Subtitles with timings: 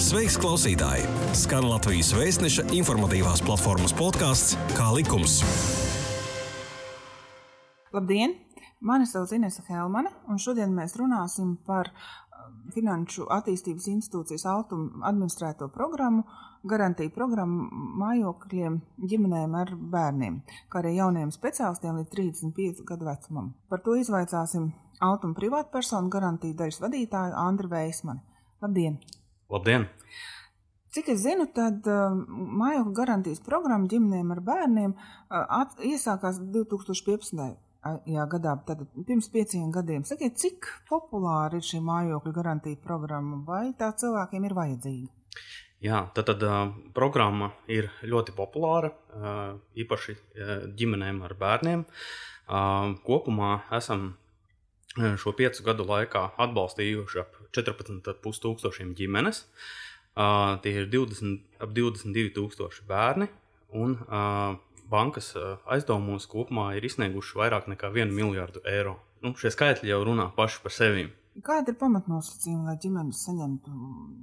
[0.00, 1.02] Sveiks, klausītāji!
[1.36, 5.34] Skan Latvijas vēstneša informatīvās platformas podkāsts Kā likums.
[7.92, 8.32] Labdien!
[8.80, 15.68] Mani sauc Inese Helmane, un šodien mēs runāsim par um, Finanšu attīstības institūcijas Altuma administrēto
[15.76, 16.24] programmu,
[16.64, 17.68] garantiju programmu
[18.00, 20.40] mājokļiem ģimenēm ar bērniem,
[20.72, 23.52] kā arī jauniem speciālistiem līdz 35 gadu vecumam.
[23.68, 24.72] Par to izvaicāsim
[25.04, 28.24] Altuma privātpersonu garantiju daļas vadītāju Andru Veismani.
[28.64, 29.02] Labdien!
[29.50, 29.88] Labdien!
[30.94, 32.14] Cik es zinu, tad uh,
[32.60, 37.50] mājokļu garantijas programma ģimenēm ar bērniem uh, at, iesākās 2015.
[38.30, 40.04] gadā, tad pirms pieciem gadiem.
[40.06, 45.10] Sakiet, cik populāra ir šī mājokļu garantija programma, vai tā cilvēkiem ir vajadzīga?
[45.80, 49.44] Jā, tad, tad uh, programma ir ļoti populāra, uh,
[49.78, 51.86] īpaši uh, ģimenēm ar bērniem.
[52.50, 54.12] Uh, kopumā esam
[54.98, 59.44] šo piecu gadu laikā atbalstījuši ap 14,5 tūkstošiem ģimenes.
[60.10, 63.30] Uh, tie ir 20, ap 22,000 bērni.
[63.78, 64.58] Un, uh,
[64.90, 65.30] bankas
[65.70, 68.98] aizdevumos kopumā ir izsnieguši vairāk nekā 1 miljardu eiro.
[69.22, 71.06] Nu, šie skaitļi jau runā paši par sevi.
[71.46, 73.74] Kāda ir pamatnosacījuma, lai ģimenes saņemtu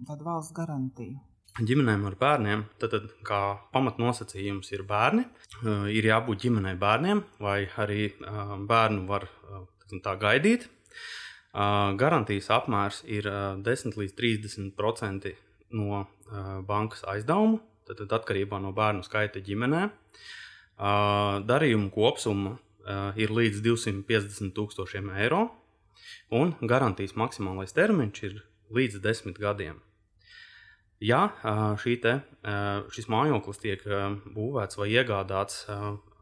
[0.10, 1.16] tādu valsts garantiju?
[1.58, 3.40] Ģimenēm ar bērniem, tad, tad kā
[3.74, 5.24] pamatnosacījums ir bērni.
[5.64, 9.30] Uh, ir jābūt ģimenei bērniem, vai arī uh, bērnu var
[9.92, 10.68] uh, tā gaidīt.
[11.98, 13.26] Garantijas apmērs ir
[13.66, 15.32] 10 līdz 30%
[15.74, 16.04] no
[16.68, 19.88] bankas aizdevumu, tad, tad atkarībā no bērnu skaita ģimenē.
[21.48, 22.58] Darījuma kopsumma
[23.18, 25.48] ir līdz 250 tūkstošiem eiro,
[26.30, 28.38] un garantijas maksimālais termiņš ir
[28.78, 29.82] līdz 10 gadiem.
[31.02, 31.28] Ja
[32.02, 32.14] te,
[32.94, 33.84] šis mājoklis tiek
[34.34, 35.66] būvēts vai iegādāts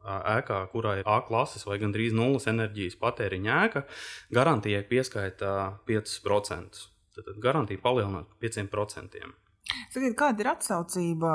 [0.05, 3.85] ēkā, kurā ir A klases vai gandrīz nulles enerģijas patēriņa ēka,
[4.35, 5.55] garantijai pieskaita
[5.89, 6.85] 5%.
[7.15, 9.25] Tad garantija palielināt par 5%.
[9.89, 11.31] Sakiet, kāda ir atsaucība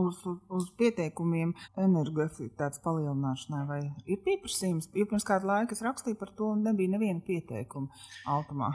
[0.00, 3.64] uz, uz pieteikumiem energoefektivitātes palielināšanai?
[3.68, 4.88] Vai ir pieprasījums?
[4.96, 7.92] Jo pirms kāda laika es rakstīju par to, un nebija neviena pieteikuma
[8.36, 8.72] automā.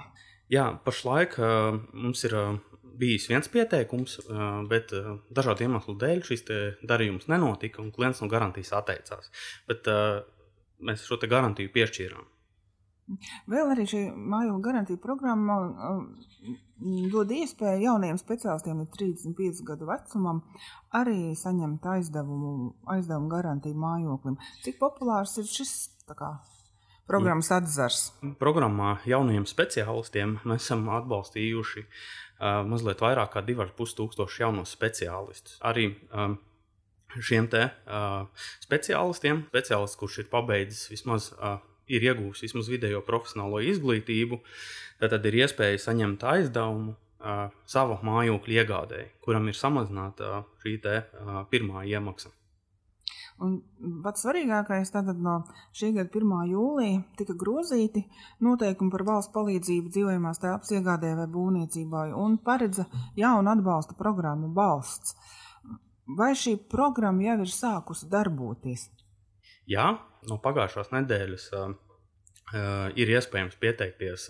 [0.50, 2.56] Jā, pašlaik uh, mums ir uh,
[3.00, 4.18] bijis viens pieteikums,
[4.72, 4.94] bet
[5.36, 6.46] dažādu iemeslu dēļ šis
[6.90, 9.32] darījums nenotika un klients no garantijas atteicās.
[9.70, 9.88] Bet
[10.80, 12.28] mēs šo garantiju piešķīrām.
[13.50, 15.56] Vēl arī šī mājokļa garantija programma
[17.14, 20.44] dod iespēju jauniem speciālistiem līdz 35 gadu vecumam
[20.96, 24.38] arī saņemt aizdevumu, aizdevumu garantiju mājoklim.
[24.66, 25.74] Cik populārs ir šis
[26.14, 26.36] kā,
[27.10, 28.04] programmas atzars.
[28.42, 35.58] Programmā jaunajiem speciālistiem mēs esam atbalstījuši uh, mazliet vairāk kā 2,5 tūkstoši jaunu speciālistu.
[35.66, 36.38] Arī um,
[37.18, 41.34] šiem te uh, speciālistiem, speciālists, kurš ir pabeidzis vismaz.
[41.40, 44.38] Uh, Ir iegūmis vismaz vidējo profesionālo izglītību,
[45.00, 50.76] tad, tad ir iespēja saņemt aizdevumu uh, savu mājokļu iegādēji, kuram ir samazināta uh, šī
[50.84, 52.30] te, uh, pirmā iemaksa.
[53.40, 53.56] Un
[54.04, 55.38] pats svarīgākais tātad no
[55.76, 56.34] šī gada 1.
[56.52, 58.04] jūlija tika grozīti
[58.44, 62.90] noteikumi par valsts palīdzību dzīvojamās telpas iegādē vai būvniecībā un paredza
[63.20, 65.16] jaunu atbalsta programmu balsts.
[66.20, 68.90] Vai šī programma jau ir sākusi darboties?
[69.70, 69.92] Jā,
[70.28, 71.89] no pagājušās nedēļas Uh,
[73.00, 74.28] ir iespējams pieteikties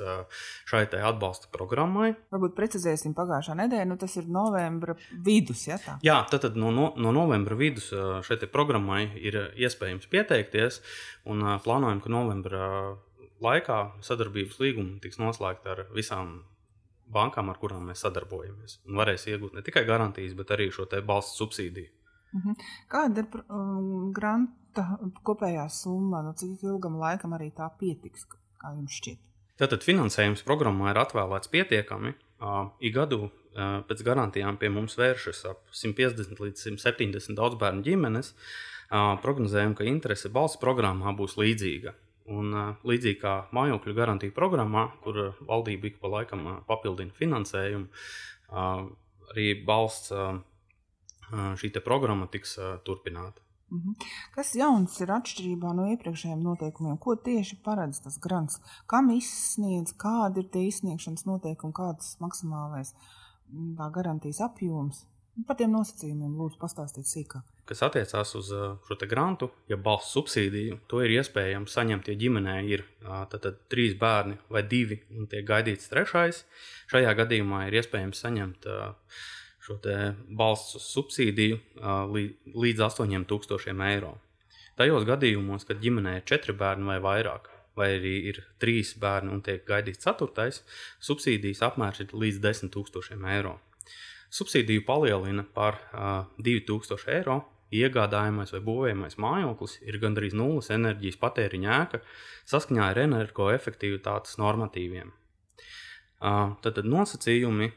[0.69, 2.13] šai atbalsta programmai.
[2.33, 5.65] Varbūt precizēsim pagājušā nedēļa, nu tas ir novembra vidus.
[5.69, 5.97] Ja, tā?
[6.05, 10.81] Jā, tad, tad no, no, no novembra vidus šai programmai ir iespējams pieteikties.
[11.29, 12.63] Un, plānojam, ka novembra
[13.43, 16.41] laikā sadarbības līguma tiks noslēgta ar visām
[17.13, 18.79] bankām, ar kurām mēs sadarbojamies.
[18.87, 21.95] Un varēs iegūt ne tikai garantijas, bet arī šo balstu subsīdiju.
[22.37, 22.57] Mhm.
[22.91, 24.11] Kāda ir um,
[24.73, 26.21] granta kopējā summa?
[26.23, 28.25] Nu, cik ilgam laikam arī tā pietiks,
[28.59, 29.19] kā jums šķiet?
[29.59, 32.13] Tātad finansējums programmā ir atvēlēts pietiekami.
[32.39, 37.83] Uh, ik gadu uh, pēc garantijām pie mums vēršas ap 150 līdz 170 daudz bērnu
[37.83, 38.33] ģimenes.
[38.89, 41.93] Uh, prognozējam, ka interese balss programmā būs līdzīga.
[42.29, 42.53] Un,
[42.85, 47.87] līdzīgi kā mājokļu garantiju programmā, kur valdība ik pa laikam papildina finansējumu,
[49.33, 50.13] arī balsts
[51.57, 52.53] šī programma tiks
[52.85, 53.41] turpināta.
[53.69, 53.93] Mhm.
[54.33, 56.97] Kas jauns ir atšķirībā no iepriekšējiem noteikumiem?
[57.01, 58.57] Ko tieši paredz tas grants?
[58.89, 62.95] Kam izsniedz, kādi ir tie izsniegšanas noteikumi, kāds ir maksimālais
[63.77, 65.05] tā garantijas apjoms?
[65.47, 67.45] Par tiem nosacījumiem lūdzu pastāstīt sīkāk.
[67.69, 72.83] Kas attiecās uz šo grantu, ja balsts subsīdiju, to ir iespējams saņemt, ja ģimenē ir
[73.05, 76.43] tad, tad trīs bērni vai divi un tiek gaidīts trešais.
[76.91, 79.13] Šajā gadījumā ir iespējams saņemt uh,
[79.69, 79.77] šo
[80.41, 81.59] balsts subsīdiju
[82.55, 84.17] līdz 8000 eiro.
[84.79, 89.41] Tajos gadījumos, kad ģimenē ir četri bērni vai vairāk, vai arī ir trīs bērni un
[89.43, 90.61] tiek gaidīts ceturtais,
[91.03, 93.57] subsīdijas apmērs ir līdz 10 000 eiro.
[94.29, 97.39] Subsīdiju palielina par uh, 2000 eiro.
[97.69, 101.99] Iegādājamais vai būvējamais mājoklis ir gandrīz nulles enerģijas patēriņa ēka
[102.49, 105.11] saskaņā ar energoefektivitātes normatīviem.
[106.19, 107.69] Uh, tad, tad nosacījumi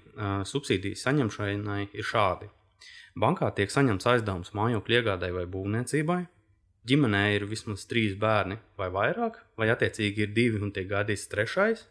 [0.51, 2.49] subsīdijas saņemšanai ir šādi.
[3.15, 6.23] Bankā tiek saņemts aizdevums mājokļu iegādai vai būvniecībai.
[6.89, 11.85] Ģimenē ir vismaz trīs bērni vai vairāk, vai attiecīgi ir divi un tiek gaidīts trešais.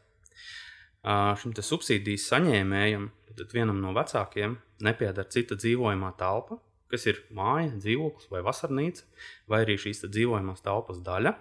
[1.39, 3.07] Šim subsīdijas saņēmējam,
[3.37, 6.57] tad vienam no vecākiem nepieder cita dzīvojamā telpa,
[6.91, 9.05] kas ir māja, dzīvoklis vai vasarnīca,
[9.47, 11.37] vai arī šīs dzīvojamās telpas daļa.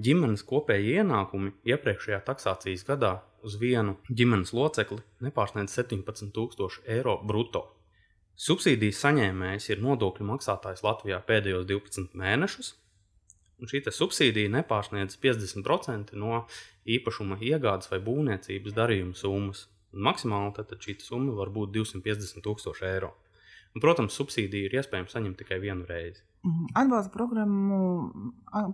[0.00, 7.66] Ģimenes kopējie ienākumi iepriekšējā taksācijas gadā uz vienu ģimenes locekli nepārsniedz 17,000 eiro brutto.
[8.42, 12.72] Subsīdijas saņēmējs ir nodokļu maksātājs Latvijā pēdējos 12 mēnešus,
[13.60, 16.44] un šī subsīdija nepārsniedz 50% no
[16.88, 19.66] īpašuma iegādes vai būvniecības darījuma summas.
[19.92, 23.12] Un maksimāli tad šī summa var būt 250 tūkstoši eiro.
[23.72, 26.20] Un, protams, subsīdiju ir iespējams saņemt tikai vienu reizi.
[26.42, 26.72] Mhm.
[26.74, 27.78] Atbalsta programmu,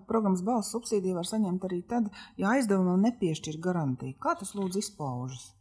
[0.08, 2.08] programmas balss subsīdiju var saņemt arī tad,
[2.40, 4.16] ja aizdevumam nepiešķir garantiju.
[4.22, 5.52] Kā tas lūdzu izpaužas?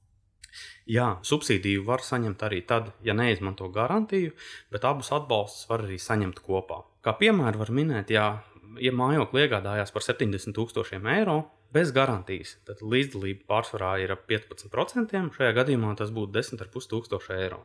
[0.89, 4.31] Jā, subsīdiju var saņemt arī tad, ja neizmanto garantiju,
[4.73, 6.79] bet abus atbalstus var arī saņemt kopā.
[7.03, 8.39] Kā piemēru var minēt, ja,
[8.81, 11.41] ja mājokli iegādājās par 70,000 eiro
[11.73, 15.15] bez garantijas, tad līdzdalība pārsvarā ir ap 15%.
[15.35, 17.61] Šajā gadījumā tas būtu 10,500 eiro.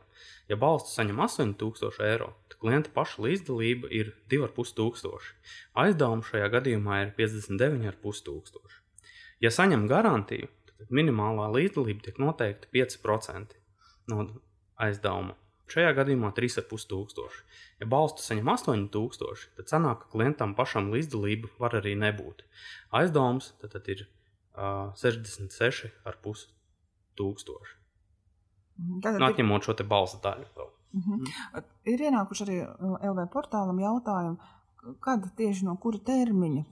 [0.51, 5.33] Ja balsts saņem 8,000 eiro, tad klienta paša līdzdalība ir 2,500.
[5.85, 8.81] Aizdevums šajā gadījumā ir 59,500.
[9.43, 13.57] Ja saņem garantiju, tad minimālā līdzdalība tiek noteikta 5%
[14.11, 14.27] no
[14.79, 15.37] aizdevuma.
[15.71, 17.43] Šajā gadījumā 3,5 tūkstoši.
[17.81, 22.43] Ja balstu saņem 8 tūkstoši, tad sanāk, ka klientam pašam līdzdalība var arī nebūt.
[22.99, 26.43] Aizdevums tad, tad ir uh, 66,5
[27.19, 27.79] tūkstoši.
[28.81, 30.49] Mhm, Tātad nu, atņemot šo balstu daļu.
[30.57, 30.69] Vēl.
[30.93, 31.63] Uh -huh.
[31.89, 32.59] Ir ienākuši arī
[33.09, 34.37] LV portālam jautājumi,
[34.99, 36.63] kad tieši no kura termiņa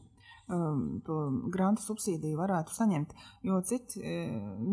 [0.51, 1.15] Um, to
[1.53, 3.13] grantu subsīdiju varētu saņemt.
[3.47, 4.15] Jo citi, e,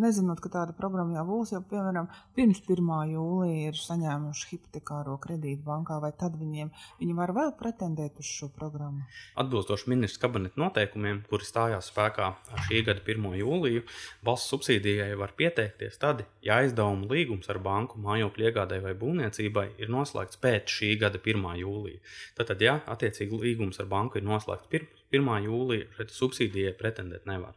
[0.02, 2.88] nezinot, ka tāda programma jau būs, jau piemēram pirms 1.
[3.12, 8.50] jūlija ir saņēmuši hipotekāro kredītu bankā, vai tad viņiem viņi var vēl pretendēt uz šo
[8.58, 9.06] programmu?
[9.38, 12.32] Atbilstoši ministrs kabineta noteikumiem, kuri stājās spēkā
[12.66, 13.30] šī gada 1.
[13.44, 13.86] jūliju,
[14.26, 19.94] valsts subsīdijai var pieteikties tad, ja aizdevuma līgums ar banku mājokļu iegādai vai būvniecībai ir
[19.94, 21.52] noslēgts pēc šī gada 1.
[21.62, 22.02] jūlija.
[22.40, 25.30] Tātad, ja attiecīgi līgums ar banku ir noslēgts pirms 1.
[25.46, 27.56] jūlijā šeit subsīdijai pretendēt nevar.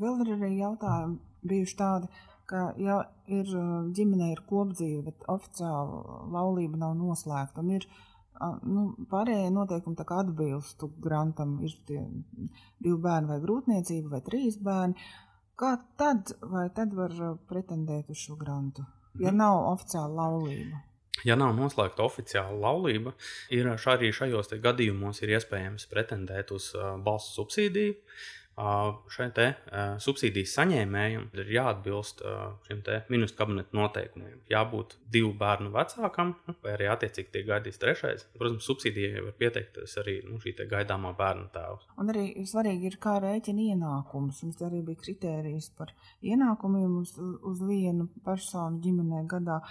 [0.00, 1.18] Vēl ir arī jautājumi
[1.50, 2.10] bijuši tādi,
[2.50, 6.00] ka ja ir uh, ģimenē ir kopdzīve, bet oficiāli
[6.34, 7.86] laulība nav noslēgta, ir
[8.66, 15.10] nu, pārējie noteikumi atbilstu grantam, ir divi bērni vai grūtniecība vai trīs bērni,
[15.60, 18.86] kā tad, vai tad var uh, pretendēt uz šo grantu,
[19.18, 19.42] ja mhm.
[19.42, 20.84] nav oficiāla laulība?
[21.28, 23.14] Ja nav noslēgta oficiāla laulība,
[23.52, 27.96] ir arī šajos gadījumos ir iespējams pretendēt uz uh, balstu subsīdiju.
[28.60, 32.18] Uh, šai te uh, subsīdijas saņēmējam ir jāatbilst
[32.66, 34.40] šim ministru kabineta noteikumiem.
[34.50, 38.26] Jābūt divu bērnu vecākam, nu, vai arī attiecīgi tiek gaidīts trešais.
[38.34, 41.86] Protams, subsīdijai var pieteikties arī nu, šī gaidāmā bērna tēvs.
[42.02, 44.42] Un arī svarīgi ir, kā rēķina ienākums.
[44.44, 49.62] Mums arī bija kritērijas par ienākumiem uz, uz vienu personu ģimenē gadā.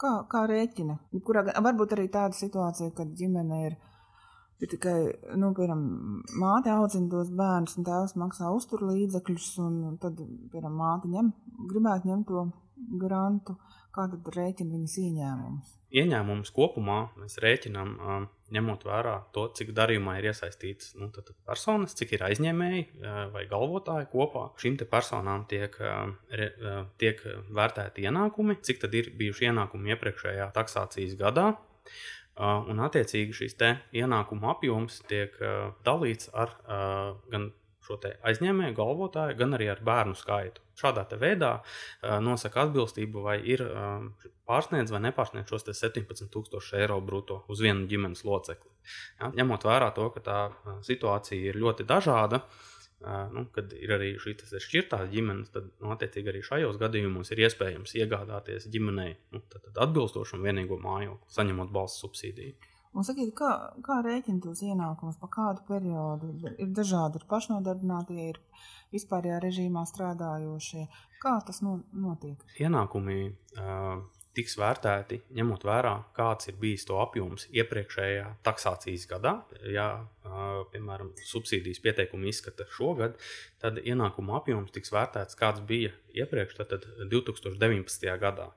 [0.00, 0.96] Kā, kā rēķina?
[1.26, 3.76] Kurā, varbūt arī tāda situācija, kad ģimene ir,
[4.62, 4.96] ir tikai,
[5.38, 5.84] nu, piemēram,
[6.40, 10.18] māte audzina tos bērnus, un tēvs maksā uzturlīdzekļus, un tad,
[10.52, 11.30] piemēram, māte ņem,
[11.70, 12.46] gribētu ņemt to
[13.04, 13.56] grantu,
[13.94, 15.72] kā tad rēķina viņas ieņēmumus?
[15.94, 17.92] Ieņēmumus kopumā mēs rēķinām,
[18.54, 22.82] ņemot vērā to, cik darījumā ir iesaistīts nu, tad, tad personas, cik ir aizņēmēji
[23.34, 24.48] vai galvotāji kopā.
[24.58, 25.78] Šīm personām tiek,
[26.98, 27.22] tiek
[27.54, 31.52] vērtēti ienākumi, cik tad ir bijuši ienākumi iepriekšējā taksācijas gadā.
[32.34, 33.60] Un, attiecīgi, šīs
[33.94, 35.38] ienākuma apjoms tiek
[35.86, 36.56] dalīts ar
[37.30, 37.52] gan
[37.84, 40.62] šo aizņēmēju galvotāju, gan arī ar bērnu skaitu.
[40.80, 44.10] Šādā veidā uh, nosaka atbilstību, vai ir um,
[44.48, 48.70] pārsniedz vai nepārsniedz šos 17,000 eiro brutto uz vienu ģimenes locekli.
[49.20, 50.38] Ja, ņemot vērā to, ka tā
[50.84, 52.74] situācija ir ļoti dažāda, uh,
[53.32, 57.96] nu, kad ir arī šīs šķirtās ģimenes, tad nu, attiecīgi arī šajos gadījumos ir iespējams
[58.00, 59.42] iegādāties ģimenei nu,
[59.74, 62.73] atbilstošu un vienīgo mājokli, saņemot balsts subsīdiju.
[62.94, 63.50] Un sakiet, kā,
[63.82, 66.30] kā rēķina tos ienākumus, pa kādu periodu?
[66.54, 68.38] Ir dažādi, ir pašnodarbinātie, ir
[68.94, 70.86] vispārējā režīmā strādājošie.
[71.22, 72.38] Kā tas no, notiek?
[72.62, 79.34] Ienākumi uh, tiks vērtēti, ņemot vērā, kāds ir bijis to apjoms iepriekšējā taksācijas gadā.
[79.70, 79.86] Ja,
[80.72, 83.18] piemēram, subsīdijas pieteikumu izskata šogad,
[83.62, 88.10] tad ienākuma apjoms tiks vērtēts, kāds bija iepriekš, tad 2019.
[88.22, 88.50] gadā.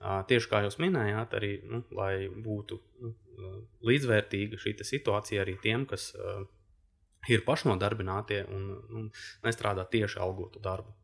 [0.00, 3.12] Tieši kā jūs minējāt, arī nu, lai būtu nu,
[3.86, 6.10] līdzvērtīga šī situācija arī tiem, kas
[7.28, 9.10] ir pašnodarbinātie un, un
[9.44, 10.94] nestrādā tieši algotu darbu.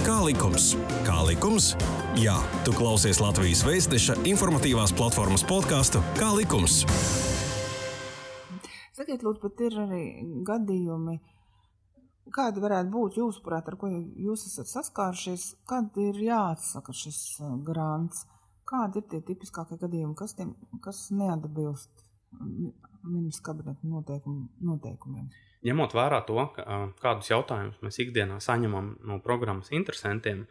[0.00, 0.70] Kā likums?
[1.04, 1.74] Kā likums?
[2.16, 6.78] Jā, tu klausies Latvijas Vēstneša informatīvās platformas podkāstu Kā likums?
[8.96, 10.00] Sakiet, lūdzu, pat ir arī
[10.48, 11.18] gadījumi,
[12.32, 18.24] kādi varētu būt jūsuprāt, ar ko jūs esat saskārušies, kad ir jāatsaka šis uh, grants?
[18.72, 22.06] Kādi ir tie tipiskākie gadījumi, kas, tiem, kas neatbilst
[23.04, 25.28] ministra kabineta noteikumu, noteikumiem?
[25.66, 26.40] Ņemot vērā to,
[27.02, 30.46] kādus jautājumus mēs ikdienā saņemam no programmas interesantiem,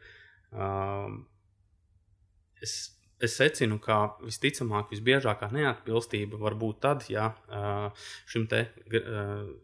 [2.61, 2.73] es,
[3.19, 7.31] es secinu, ka visticamāk, visbiežākā neatbilstība var būt tad, ja
[8.29, 8.63] šim te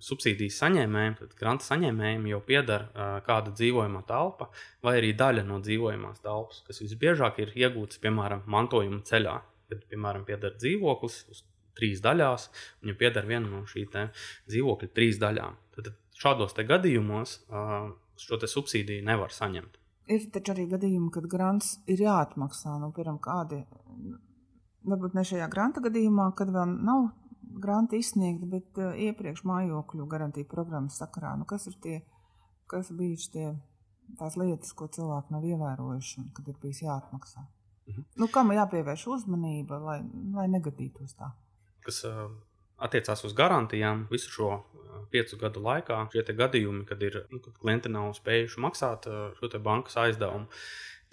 [0.04, 2.90] subsīdijas saņēmējam, tad granta saņēmējam jau pieder
[3.28, 4.50] kāda dzīvojamā telpa
[4.86, 9.42] vai arī daļa no dzīvojamās telpas, kas visbiežāk ir iegūts, piemēram, mantojuma ceļā.
[9.66, 11.40] Kad, piemēram, pieder dzīvoklis uz
[11.78, 12.50] trīs daļās,
[12.84, 13.92] un ja pieder viena no šīm
[14.50, 17.40] dzīvokļa trīs daļām, tad šādos gadījumos
[18.26, 19.82] šo subsīdiju nevar saņemt.
[20.12, 22.76] Ir taču arī gadījumi, kad grants ir jāatmaksā.
[22.82, 23.64] Nu, piemēram, kādi,
[24.86, 27.08] varbūt ne šajā granta gadījumā, kad vēl nav
[27.62, 31.34] granta izsniegta, bet uh, iepriekš mājokļu garantija programmas sakarā.
[31.40, 31.96] Nu, kas ir tie,
[32.70, 33.48] kas bijuši tie,
[34.20, 37.48] tās lietas, ko cilvēki nav ievērojuši un kad ir bijis jāatmaksā?
[37.90, 38.06] Mhm.
[38.22, 40.00] Nu, kam jāpievērš uzmanība, lai,
[40.38, 41.32] lai negadītos tā?
[41.86, 42.04] Kas
[42.76, 44.50] attiecās uz garantijām visu šo
[45.14, 46.02] piecu gadu laikā.
[46.14, 49.08] Šie gadījumi, kad, ir, nu, kad klienti nav spējuši maksāt
[49.40, 50.50] šo bankas aizdevumu,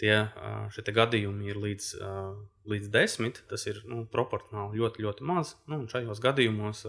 [0.01, 1.91] tie gadījumi ir līdz,
[2.73, 3.43] līdz desmit.
[3.51, 5.55] Tas ir nu, proporcionāli ļoti, ļoti maz.
[5.71, 6.83] Nu, šajos gadījumos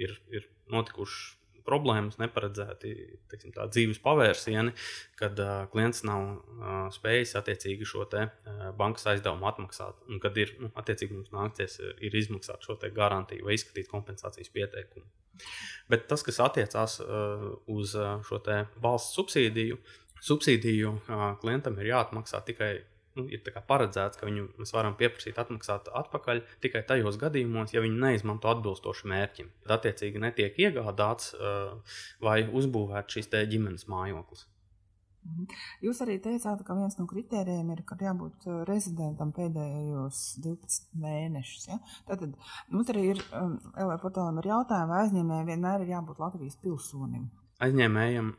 [0.00, 2.92] ir, ir notikuši problēmas, neparedzēti
[3.30, 4.74] teiksim, tā, dzīves pavērsieni,
[5.20, 10.02] kad uh, klients nav uh, spējis attiecīgi šo te, uh, bankas aizdevumu atmaksāt.
[10.10, 15.06] Un kad ir nu, attiecīgi mums nācies ir izmaksāt šo garantiju vai izskatīt kompensācijas pieteikumu.
[15.90, 18.40] Bet tas, kas attiecās uh, uz uh, šo
[18.82, 19.78] valsts subsīdiju,
[20.20, 22.74] subsīdiju uh, klientam ir jāatmaksā tikai
[23.18, 28.00] nu, ir paredzēts, ka viņu mēs varam pieprasīt atmaksāt atpakaļ tikai tajos gadījumos, ja viņi
[28.04, 29.50] neizmanto atbilstoši mērķim.
[29.64, 34.46] Tad, attiecīgi, netiek iegādāts uh, vai uzbūvēts šīs ģimenes mājoklis.
[35.20, 35.48] Mhm.
[35.84, 41.66] Jūs arī teicāt, ka viens no kritērijiem ir, ka jābūt uh, rezidentam pēdējos 12 mēnešus.
[41.68, 41.80] Ja?
[42.08, 42.38] Tātad
[42.72, 47.28] mums arī ir, um, LV portālam ir jautājumi, vai aizņēmējiem vienmēr ir jābūt Latvijas pilsonim.
[47.60, 48.30] Aizņēmējiem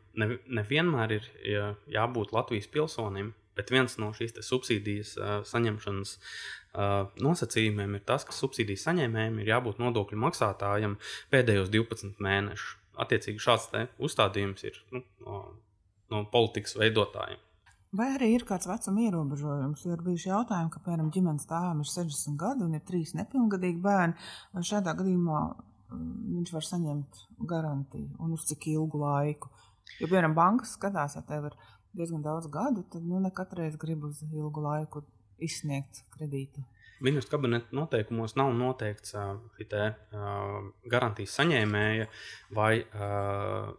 [0.57, 7.97] nevienmēr ne ir jābūt Latvijas pilsonim, Bet viens no šīs subsīdijas uh, saņemšanas uh, nosacījumiem
[7.99, 10.97] ir tas, ka subsīdijas saņēmējiem ir jābūt nodokļu maksātājam
[11.33, 12.77] pēdējos 12 mēnešus.
[13.01, 13.71] Attiecīgi šāds
[14.03, 15.39] uzstādījums ir nu, no,
[16.11, 17.39] no politikas veidotājiem.
[17.91, 19.81] Vai arī ir kāds vecuma ierobežojums?
[19.83, 24.29] Ir bijuši jautājumi, ka, piemēram, ģimenes tēvam ir 60 gadi un ir trīs nepilngadīgi bērni.
[24.55, 25.41] Vai šādā gadījumā
[25.91, 27.19] viņš var saņemt
[27.51, 29.51] garantiju un uz cik ilgu laiku?
[29.97, 31.57] Jo, piemēram, bankas skatās, ja tev ir
[31.97, 35.03] diezgan daudz gadu, tad nu, ne katreiz grib uz ilgu laiku
[35.41, 36.63] izsniegt kredītu.
[37.01, 39.15] Ministra kabineta noteikumos nav noteikts
[39.57, 42.05] šī uh, garantijas saņēmēja
[42.53, 43.71] vai uh,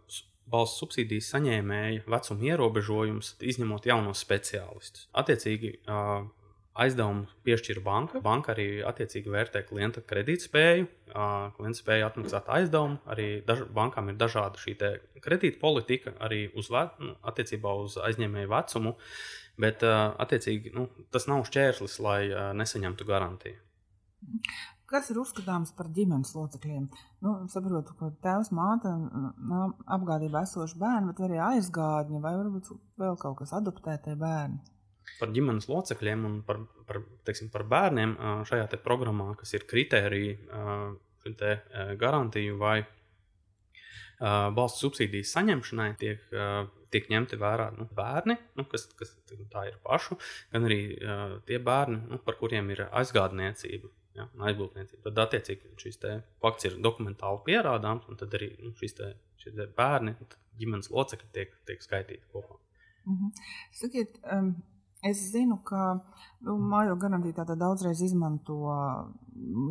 [0.51, 5.07] valsts subsīdijas saņēmēja vecuma ierobežojums, izņemot jaunos speciālistus.
[5.15, 6.27] Attiecīgi, uh,
[6.73, 8.21] aizdevumu piešķir banka.
[8.23, 10.87] Banka arī attiecīgi vērtē klienta kredītspēju,
[11.57, 12.99] klienta spēju atmaksāt aizdevumu.
[13.13, 14.75] Arī daž, bankām ir dažāda šī
[15.23, 18.95] kredīta politika arī uz, nu, attiecībā uz aizņēmēju vecumu,
[19.61, 22.21] bet attiecīgi nu, tas nav šķērslis, lai
[22.57, 23.59] nesaņemtu garantiju.
[24.89, 26.83] Kas ir uzskatāms par ģimenes locekļiem?
[27.25, 28.91] Nu, saprotu, ka tēvs, māte,
[29.95, 32.69] apgādājībā esoši bērni, bet arī aizgādņi vai varbūt
[33.01, 34.61] vēl kaut kas adoptētie bērni
[35.19, 38.15] par ģimenes locekļiem un par, par, teiksim, par bērniem
[38.49, 40.35] šajā programmā, kas ir kritērija
[41.99, 42.77] garantiju vai
[44.55, 46.21] valsts subsīdijas saņemšanai, tiek,
[46.93, 49.15] tiek ņemti vērā nu, bērni, nu, kas, kas
[49.51, 50.19] tā ir pašu,
[50.53, 50.79] gan arī
[51.47, 53.91] tie bērni, nu, par kuriem ir aizgādniecība.
[54.13, 55.07] Ja, aizbūvniecība.
[55.07, 55.97] Tad, attiecīgi, šis
[56.43, 59.07] fakts ir dokumentāli pierādāms, un tad arī nu, šis te,
[59.41, 60.13] šie te bērni,
[60.59, 62.59] ģimenes locekļi tiek, tiek skaitīti kopā.
[63.07, 63.31] Mm -hmm.
[63.79, 64.53] Sakiet, um,
[65.03, 65.99] Es zinu, ka
[66.47, 68.57] nu, mājo garantija daudzreiz izmanto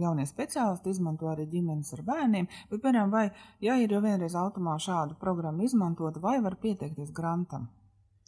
[0.03, 2.49] jaunie speciālisti, izmanto arī ģimenes ar bērniem.
[2.71, 3.29] Bet, piemēram, vai,
[3.65, 7.71] ja ir jau vienreiz automā šādu programmu izmantot, vai var pieteikties grantam?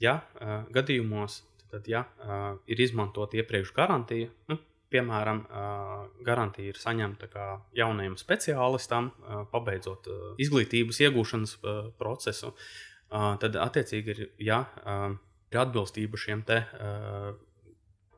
[0.00, 0.22] Jā,
[0.74, 2.06] gadījumos tad, ja
[2.70, 4.58] ir izmantota iepriekš garantija, nu,
[4.94, 5.42] piemēram,
[6.24, 7.28] garantija ir saņemta
[7.74, 9.10] jaunajam speciālistam,
[9.52, 10.08] pabeidzot
[10.42, 11.56] izglītības iegūšanas
[11.98, 12.54] procesu,
[13.10, 14.60] tad attiecīgi ir, ja,
[15.54, 16.58] ir atbilstība šiem te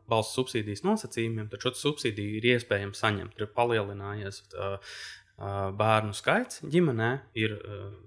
[0.06, 3.38] valsts subsīdijas nosacījumiem, tad šo subsīdiju ir iespējams saņemt.
[3.40, 4.42] Ir palielinājies
[5.36, 7.56] bērnu skaits ģimenē, ir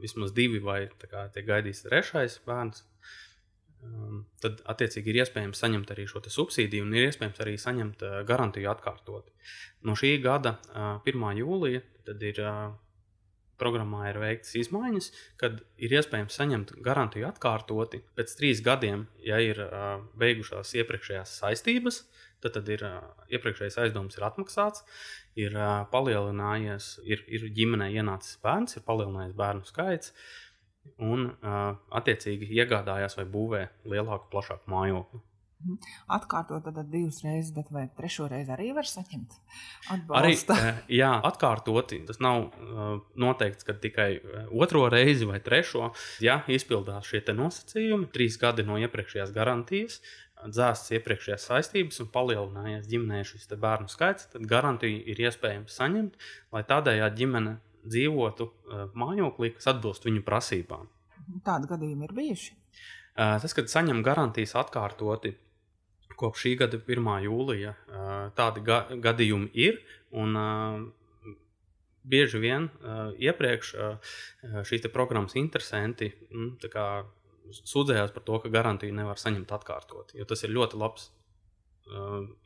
[0.01, 2.85] vismaz divi vai tiek gaidīts trešais bērns.
[4.43, 9.29] Tad, attiecīgi, ir iespējams saņemt arī šo subsīdiju, un ir iespējams arī saņemt garantiju atkārtot.
[9.87, 10.57] No šī gada
[11.07, 11.29] 1.
[11.39, 11.79] jūlija
[12.31, 12.41] ir
[13.59, 15.11] programmā ir veikts izmaiņas,
[15.41, 19.61] kad ir iespējams saņemt garantiju atkārtoti pēc trīs gadiem, ja ir
[20.19, 22.03] beigušās iepriekšējās saistības.
[22.39, 22.85] Tad, tad ir
[23.35, 24.85] iepriekšējais aizdoms ir atmaksāts,
[25.35, 25.57] ir
[25.91, 30.13] palielinājies, ir, ir ģimenē ienācis bērns, ir palielinājies bērnu skaits.
[30.13, 30.49] Uh,
[30.97, 31.57] un uh,
[31.99, 35.21] attiecīgi iegādājās vai būvē lielāku, plašāku mājokli.
[35.59, 35.75] Mhm.
[36.15, 39.33] Atkārtot tad divas reizes, bet vai trešo reizi arī var saņemt
[39.91, 40.55] atbalstu?
[40.55, 41.99] Arī, jā, atkārtoti.
[42.07, 44.07] Tas nav uh, noteikts, ka tikai
[44.55, 45.89] otro reizi vai trešo.
[46.23, 49.99] Ja izpildās šie nosacījumi, trīs gadi no iepriekšējās garantijas,
[50.47, 56.15] dzēsts iepriekšējās saistības un palielinājies ģimenē šis bērnu skaits, tad garantiju ir iespējams saņemt,
[56.55, 60.87] lai tādējādi ģimene dzīvotu uh, mājoklī, kas atbilst viņu prasībām.
[61.43, 62.55] Tādi gadījumi ir bijuši.
[62.55, 65.35] Uh, tas, kad saņem garantijas atkārtoti
[66.19, 67.09] kopš šī gada 1.
[67.25, 69.81] jūlija, uh, tādi ga gadījumi ir.
[70.19, 70.35] Un,
[72.09, 72.67] bieži vien
[73.21, 73.71] iepriekš
[74.65, 76.55] šīs programmas interesanti mm,
[77.59, 80.15] sūdzējās par to, ka garantiju nevar saņemt atkārtot.
[80.29, 81.09] Tas ir ļoti labs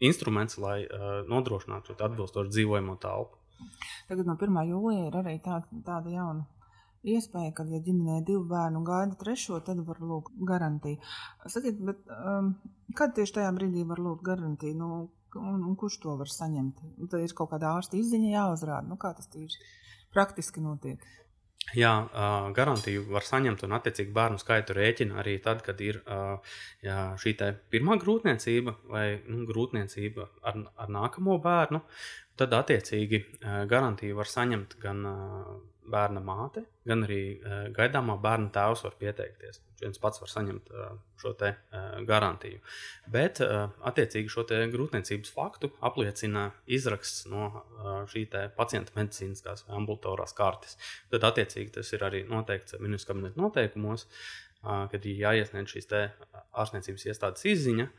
[0.04, 0.84] instruments, lai
[1.30, 3.40] nodrošinātu atbilstošu dzīvojamo telpu.
[4.10, 4.60] Tagad no 1.
[4.72, 6.44] jūlija ir arī tā, tāda jauna
[7.04, 11.02] iespēja, ka, ja ģimenē divi bērni gaida trešo, tad var lūgt garantiju.
[11.46, 12.54] Sakiet, bet, um,
[12.98, 14.78] kad tieši tajā brīdī var lūgt garantiju?
[14.80, 14.92] Nu,
[15.40, 16.86] un, un kurš to var saņemt?
[16.98, 18.88] Nu, tad ir kaut kāda ārsta izziņa jāuzrāda.
[18.90, 19.60] Nu, kā tas tieši
[20.16, 21.04] praktiski notiek?
[21.72, 21.92] Jā,
[22.54, 26.02] garantiju var saņemt un attiecīgi bērnu skaitu rēķina arī tad, kad ir
[26.84, 27.34] jā, šī
[27.72, 31.80] pirmā grūtniecība vai nu, grūtniecība ar, ar nākamo bērnu.
[32.38, 33.22] Tad, attiecīgi,
[33.70, 35.06] garantiju var saņemt gan
[35.92, 37.20] bērna māte, gan arī
[37.76, 39.62] gaidāmā bērna tēvs var pieteikties.
[39.82, 40.70] Viens pats var saņemt
[41.20, 41.34] šo
[42.08, 42.62] garantiju.
[43.12, 47.50] Bet, attiecīgi, šo grūtniecības faktu apliecina izraksts no
[48.12, 50.78] šī pacienta medicīniskās vai ambulatorās kartes.
[51.12, 54.08] Tad, attiecīgi, tas ir arī noteikts ministrs kabineta noteikumos,
[54.64, 57.90] kad ir jāiesniedz šīs ārstniecības iestādes izziņa,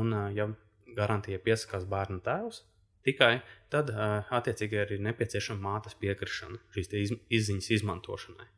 [0.00, 0.48] un, ja
[0.96, 2.62] garantija piesakās bērna tēvs,
[3.04, 3.34] Tikai
[3.72, 3.90] tad,
[4.38, 8.48] attiecīgi, arī ir nepieciešama mātes piekrišana šīs iz, izziņas izmantošanai.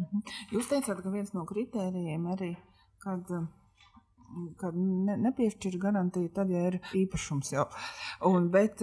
[0.00, 0.24] Mhm.
[0.56, 2.50] Jūs teicāt, ka viens no kritērijiem arī,
[3.04, 3.30] kad,
[4.58, 7.68] kad ne, nepiešķir garantiju, tad, ja ir īpašums jau.
[8.26, 8.82] Un, bet,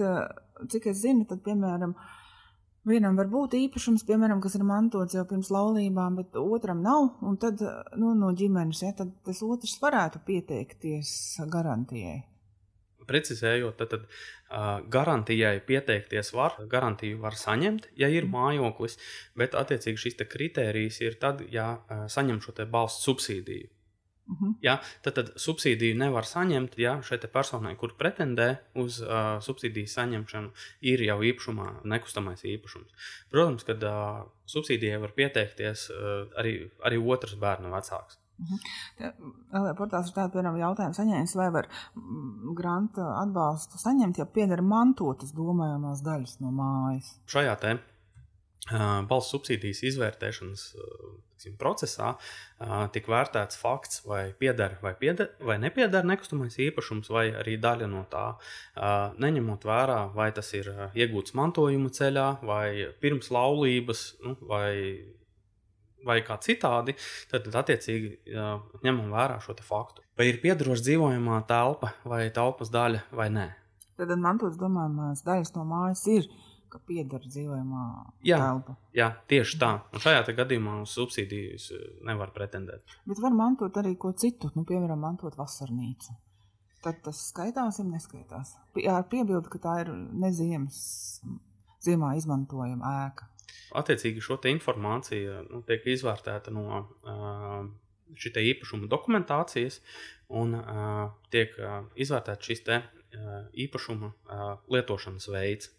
[0.72, 1.96] cik es zinu, tad, piemēram,
[2.82, 7.12] Vienam var būt īpašums, piemēram, kas ir mantots jau pirms laulībām, bet otram nav.
[7.38, 7.62] Tad
[7.94, 11.12] nu, no ģimenes ja, tad tas otrs varētu pieteikties
[11.52, 12.24] garantijai
[13.12, 18.34] precizējot, tad, tad uh, garantijai pieteikties var, garantiju var saņemt, ja ir mm.
[18.38, 18.98] mājoklis,
[19.38, 23.70] bet attiecīgi šis kritērijs ir tad, ja uh, saņem šo balstu subsīdiju.
[24.32, 24.44] Mhm.
[24.44, 24.54] -huh.
[24.62, 30.52] ja, tad, tad subsīdiju nevar saņemt, ja šai personai, kur pretendē uz uh, subsīdiju saņemšanu,
[30.80, 33.10] ir jau īpašumā nekustamais īpašums.
[33.30, 38.21] Protams, ka uh, subsīdijai var pieteikties uh, arī, arī otrs bērnu vecāks.
[38.42, 39.32] Mhm.
[39.78, 45.34] Portāls ir tāds, piemēram, jautājums saņēmis, vai var mm, granta atbalstu saņemt, ja pieder mantotas
[45.36, 47.14] domājamās daļas no mājas.
[47.30, 47.76] Šajā te
[49.10, 50.66] balss subsīdijas izvērtēšanas
[51.42, 52.14] tiksim, procesā
[52.94, 58.04] tika vērtēts fakts, vai pieder vai, pieder, vai nepieder nekustamais īpašums, vai arī daļa no
[58.10, 58.36] tā,
[59.18, 65.02] neņemot vērā, vai tas ir iegūts mantojuma ceļā, vai pirms laulības, nu, vai
[66.06, 66.94] vai kā citādi,
[67.30, 68.34] tad, tad attiecīgi
[68.84, 70.04] ņemam vērā šo faktu.
[70.18, 73.48] Vai ir piedaroša dzīvojamā telpa vai telpas daļa vai nē.
[74.00, 76.30] Tad mantotas domājamās daļas no mājas ir.
[76.88, 77.82] Pieder dzīvojamā
[78.24, 78.74] jā, telpa.
[78.96, 79.68] Jā, tieši tā.
[79.92, 81.66] Un šajā gadījumā uz subsīdijas
[82.08, 82.94] nevar pretendēt.
[83.04, 86.16] Bet var mantot arī ko citu, nu, piemēram, mantot vasarnīcu.
[86.82, 88.56] Tad tas skaitās, ja neskaitās.
[88.88, 89.92] Ar piebildi, ka tā ir
[90.24, 90.80] neziemas,
[91.84, 93.28] ziemā izmantojama ēka.
[93.78, 97.62] Attiecīgi šo informāciju nu, tiek izvērtēta no uh,
[98.18, 99.80] šī īpašuma dokumentācijas
[100.32, 105.72] un uh, tiek uh, izvērtēts šis te, uh, īpašuma uh, lietošanas veids.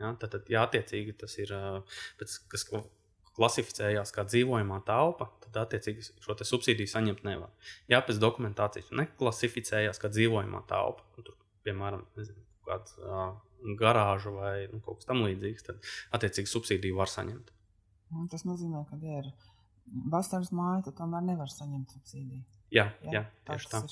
[0.00, 2.66] Ja, tad, tad jā, attiecīgi tas ir uh, pēc kas
[3.36, 7.52] klasificējās kā dzīvojamā telpa, tad attiecīgi šo subsīdiju saņemt nevar.
[7.90, 11.36] Ja pēc dokumentācijas neklasificējās kā dzīvojamā telpa, nu, tur,
[11.66, 13.34] piemēram, nezinu, kāds uh,
[13.80, 17.52] garāža vai nu, kaut kas tamlīdzīgs, tad attiecīgi subsīdiju var saņemt.
[18.32, 19.30] Tas nozīmē, ka, ja ir
[20.12, 22.44] vasaras māja, tad tomēr nevar saņemt subsīdiju.
[22.74, 23.82] Jā, jā, jā tieši tā.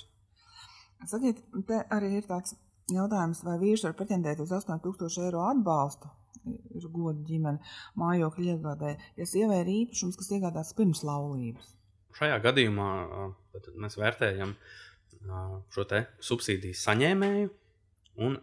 [1.10, 2.54] Sakiet, te arī ir tāds
[2.92, 6.10] jautājums, vai vīrs var pretendēt uz 8000 eiro atbalstu
[6.44, 7.62] ir goda ģimene
[8.00, 11.72] mājokļu iegādē, ja sievai ir īpašums, kas iegādāts pirms laulības.
[12.14, 12.88] Šajā gadījumā
[13.82, 14.54] mēs vērtējam
[15.74, 15.86] šo
[16.28, 17.52] subsīdiju saņēmēju,
[18.20, 18.36] un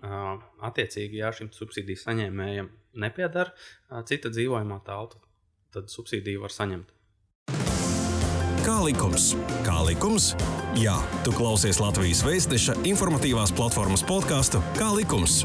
[0.67, 5.21] attiecīgi, ja šim subsīdiju saņēmējam nepiedara cita dzīvojamā telpa,
[5.71, 6.91] tad subsīdiju var saņemt.
[8.61, 9.31] Kā likums?
[9.65, 10.33] Kā likums?
[10.77, 10.93] Jā,
[11.25, 15.41] tu klausies Latvijas Vēstneša informatīvās platformas podkāstu Kā likums?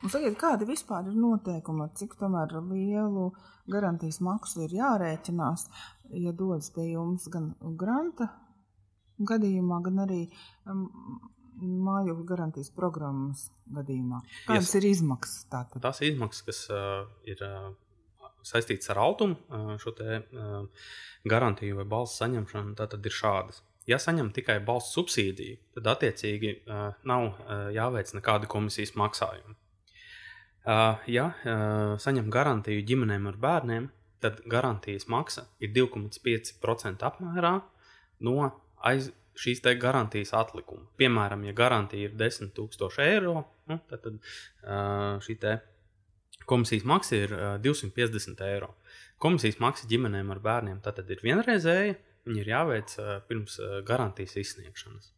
[0.00, 3.26] Un sakiet, kādi vispār ir noteikumi, cik tomēr lielu
[3.68, 5.66] garantijas maksu ir jārēķinās,
[6.24, 8.30] ja dodas pie jums gan granta
[9.20, 10.22] gadījumā, gan arī
[10.64, 10.86] um,
[11.60, 13.46] mājokļu garantijas programmas
[13.76, 14.22] gadījumā?
[14.48, 15.46] Kādas Ies, ir izmaksas?
[15.52, 15.82] Tātad?
[15.84, 17.70] Tās izmaksas, kas uh, ir uh,
[18.46, 20.86] saistītas ar autumu, uh, šo te, uh,
[21.28, 23.62] garantiju vai balstu saņemšanu, tad ir šādas.
[23.88, 29.56] Ja saņem tikai balstu subsīdiju, tad attiecīgi uh, nav uh, jāveic nekādi komisijas maksājumi.
[30.60, 33.88] Uh, ja uh, saņem garantiju ģimenēm ar bērniem,
[34.20, 37.54] tad garantijas maksa ir 2,5% apmērā
[38.26, 38.50] no
[38.84, 40.86] aiz šīs garantijas atlikuma.
[41.00, 45.38] Piemēram, ja garantija ir 10,000 eiro, nu, tad, tad šī
[46.50, 48.74] komisijas maksa ir uh, 250 eiro.
[49.18, 51.94] Komisijas maksa ģimenēm ar bērniem tad ir vienreizēja,
[52.26, 52.94] viņa ir jāveic
[53.28, 55.12] pirms garantijas izsniegšanas.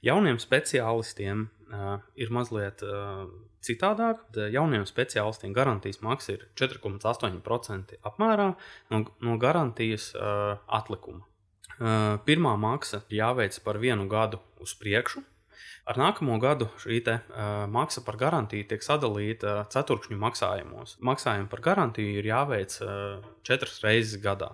[0.00, 3.26] Jauniem speciālistiem uh, ir mazliet uh,
[3.64, 4.22] citādāk.
[4.52, 8.46] Jauniem speciālistiem garantijas maksa ir 4,8% apmērā
[8.92, 11.26] no, no garantijas uh, atlikuma.
[11.80, 15.22] Uh, pirmā maksa jāveic par vienu gadu uz priekšu.
[15.88, 20.98] Ar nākamo gadu šī te, uh, maksa par garantiju tiek sadalīta uh, ceturkšņu maksājumos.
[21.00, 24.50] Maksājumi par garantiju ir jāveic uh, četras reizes gadā.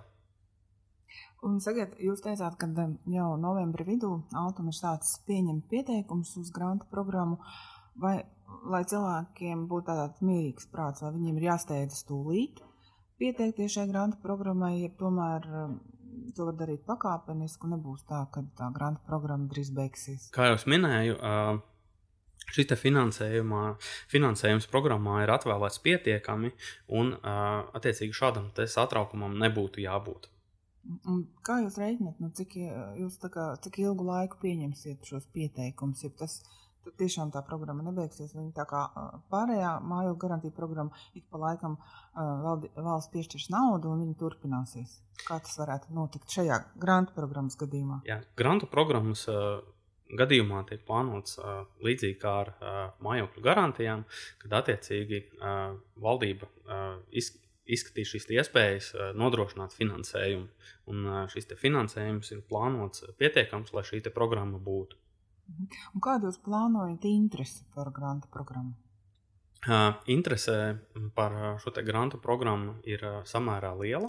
[1.43, 6.87] Un, sakiet, jūs teicāt, ka jau novembra vidū Altuma ir sācis pieņemt pieteikumus uz grantu
[6.89, 7.37] programmu.
[7.99, 8.21] Vai
[8.71, 12.63] lai cilvēkiem būtu tāds mierīgs prāts, vai viņiem ir jāsteidzas tūlīt
[13.17, 15.45] pieteikties šai grāmatu programmai, ja tomēr
[16.35, 20.29] to var darīt pakāpeniski, un nebūs tā, ka tā grāmatu programma drīz beigsies.
[20.35, 21.17] Kā jau minēju,
[22.55, 22.69] šis
[24.13, 26.53] finansējums programmā ir atvēlēts pietiekami,
[26.99, 30.29] un attiecīgi šādam satraukumam nebūtu jābūt.
[31.11, 32.53] Un kā jūs reiķināt, nu, cik,
[33.01, 36.05] jūs kā, cik ilgu laiku pieņemsiet šos pieteikumus?
[36.05, 38.35] Ja tas ir tad tiešām tā programma nebeigsies.
[38.37, 38.83] Viņa tā kā
[39.31, 41.77] pārējā mājokļa garantija programma ik pa laikam
[42.15, 44.99] valsts piešķirs naudu un viņa turpināsies.
[45.27, 48.03] Kā tas varētu notikt šajā grantu programmas gadījumā?
[48.07, 49.59] Jā, grantu programmas uh,
[50.15, 54.05] gadījumā tiek plānots uh, līdzīgi kā ar uh, mājokļu garantijām,
[54.43, 55.23] kad attiecīgi
[56.03, 57.33] valdība uh, iz,
[57.67, 60.47] izskatīs šīs iespējas nodrošināt finansējumu.
[60.87, 64.95] Un šis finansējums ir plānots pietiekams, lai šī programma būtu.
[65.47, 65.69] Mhm.
[65.95, 68.75] Un kādu jūs plānojat interesi par grantu programmu?
[70.05, 70.77] Interese
[71.15, 74.07] par šo grantu programmu ir samērā liela.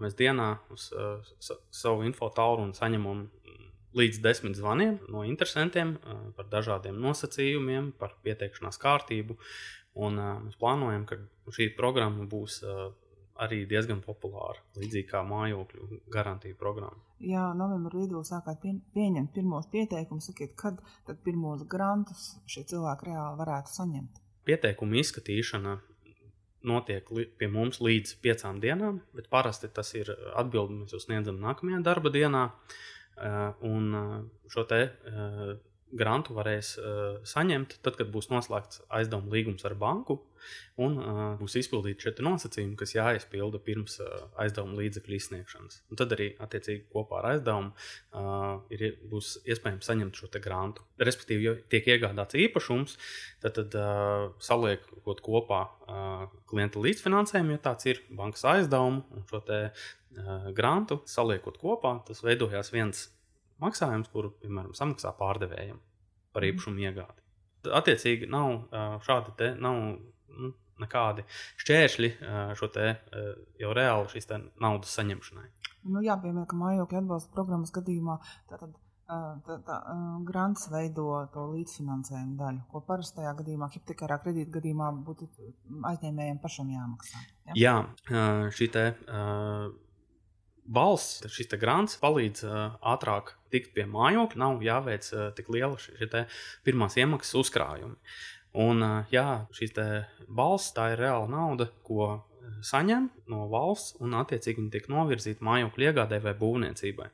[0.00, 0.88] Mēs dienā uz
[1.70, 3.26] savu info tālruni saņemam
[3.92, 5.98] līdz desmit zvaniem no interesantiem
[6.36, 9.36] par dažādiem nosacījumiem, par pieteikšanās kārtību.
[10.00, 11.18] Un, mēs plānojam, ka
[11.52, 12.62] šī programma būs
[13.40, 17.00] arī diezgan populāra, līdzīgi kā mājokļu garantija programma.
[17.22, 20.28] Jā, novembrī vidū sākāt pie, pieņemt pirmos pieteikumus.
[20.30, 24.20] Sakiet, kad tad pirmos grantus šie cilvēki reāli varētu saņemt?
[24.48, 25.76] Pieteikumu izskatīšana
[26.66, 31.82] notiek pie mums līdz piecām dienām, bet parasti tas ir atbildi mēs jau sniedzam nākamajā
[31.86, 32.48] darba dienā.
[33.12, 34.12] Eh, un eh,
[34.50, 35.40] šo te eh,
[35.92, 40.18] grantu varēs uh, saņemt tad, kad būs noslēgts aizdevuma līgums ar banku
[40.82, 45.82] un uh, būs izpildīti šie nosacījumi, kas jāizpilda pirms uh, aizdevuma līdzekļu izsniegšanas.
[45.92, 50.84] Un tad arī attiecīgi kopā ar aizdevumu uh, ir, būs iespējams saņemt šo grantu.
[51.02, 52.98] Respektīvi, ja tiek iegādāts īpašums,
[53.44, 59.42] tad, tad uh, saliekot kopā uh, klienta līdzfinansējumu, ja tāds ir bankas aizdevumu un šo
[59.46, 63.10] te, uh, grantu saliekot kopā, tas veidojās viens
[63.62, 65.78] maksājums, kuru, piemēram, samaksā pārdevējiem
[66.32, 66.52] par mhm.
[66.52, 67.18] īpašumu iegādi.
[67.78, 69.80] Attiecīgi, nav šādi te, nav
[70.34, 71.24] nu, nekādi
[71.62, 72.12] šķēršļi
[72.58, 72.94] šo te
[73.62, 75.50] jau reāli šīs naudas saņemšanai.
[75.92, 78.16] Nu, jāpiemēr, ka mājokļa atbalsta programmas gadījumā
[78.50, 78.74] tātad
[79.46, 79.78] tā, tā,
[80.26, 85.28] grants veido to līdzfinansējumu daļu, ko parastajā gadījumā, hipotekārā kredīta gadījumā, būtu
[85.92, 87.24] aizņēmējiem pašam jāmaksā.
[87.52, 87.78] Ja?
[88.10, 88.26] Jā,
[88.58, 88.86] šī te.
[89.06, 89.72] Uh
[90.66, 96.26] valsts, šis grants palīdz uh, ātrāk tikt pie mājokļa, nav jāveic uh, tik liela šie
[96.64, 97.96] pirmās iemaksas uzkrājumi.
[98.62, 99.74] Un, uh, jā, šīs
[100.28, 102.22] valsts tā ir reāla nauda, ko
[102.62, 107.08] saņem no valsts, un attiecīgi viņi tiek novirzīti mājokļu iegādē vai būvniecībai.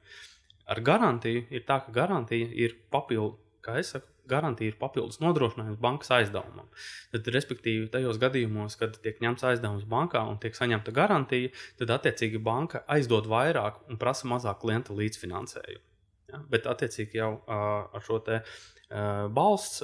[0.68, 5.80] Ar garantiju ir tā, ka garantija ir papildu, kā es saku, garantija ir papildus nodrošinājums
[5.82, 6.68] bankas aizdevumam.
[7.12, 12.40] Tad, respektīvi, tajos gadījumos, kad tiek ņemts aizdevums bankā un tiek saņemta garantija, tad attiecīgi
[12.44, 15.84] banka aizdod vairāk un prasa mazāk klienta līdzfinansējumu.
[16.28, 16.42] Ja?
[16.52, 18.42] Bet, attiecīgi, jau uh, ar šo te,
[18.88, 19.82] balsts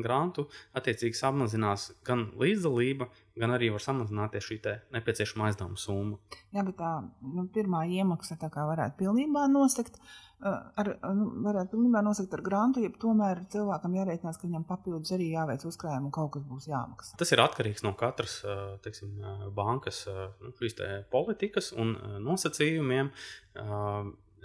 [0.00, 4.60] grantu attiecīgi samazinās gan līdzdalība, gan arī var samazināties šī
[4.96, 6.20] nepieciešama aizdevuma summa.
[6.56, 10.00] Jā, bet tā nu, pirmā iemaksa tā varētu pilnībā nosakt.
[10.36, 15.30] Ar, nu, varētu pilnībā nosakt ar grantu, ja tomēr cilvēkam jārēķinās, ka viņam papildus arī
[15.32, 17.16] jāveic uzkrājumi un kaut kas būs jāmaksā.
[17.20, 18.42] Tas ir atkarīgs no katras
[18.84, 19.16] teiksim,
[19.56, 20.02] bankas
[20.44, 20.52] nu,
[21.12, 23.12] politikas un nosacījumiem.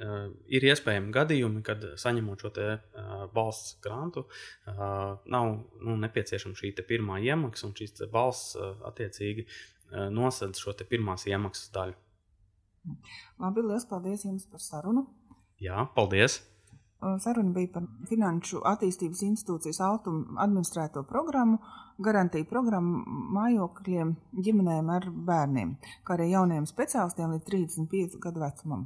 [0.02, 4.24] Uh, ir iespējami gadījumi, kad saņemot šo te, uh, valsts grantu,
[4.72, 5.50] uh, nav
[5.84, 11.74] nu, nepieciešama šī pirmā iemaksa, un šīs valsts uh, attiecīgi uh, nosedz šo pirmās iemaksas
[11.76, 12.00] daļu.
[13.42, 15.06] Labi, liels paldies jums par sarunu.
[15.62, 16.40] Jā, paldies!
[17.02, 21.58] Saruna bija par Finanšu attīstības institūcijas Altuma administrēto programmu,
[21.98, 23.02] garantiju programmu
[23.38, 24.14] mājokļiem
[24.46, 25.76] ģimenēm ar bērniem,
[26.06, 28.86] kā arī jauniem speciālistiem līdz 35 gadu vecumam.